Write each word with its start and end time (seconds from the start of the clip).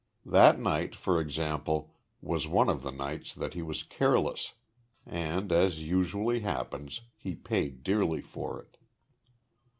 That 0.25 0.59
night, 0.59 0.95
for 0.95 1.19
example, 1.21 1.93
was 2.21 2.47
one 2.47 2.69
of 2.69 2.81
the 2.81 2.89
nights 2.89 3.35
that 3.35 3.53
he 3.53 3.61
was 3.61 3.83
careless 3.83 4.53
and, 5.05 5.51
as 5.51 5.83
usually 5.83 6.39
happens, 6.39 7.01
he 7.17 7.35
paid 7.35 7.83
dearly 7.83 8.21
for 8.21 8.59
it. 8.59 8.77